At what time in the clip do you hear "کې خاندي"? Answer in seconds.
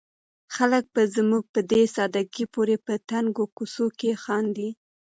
3.99-4.69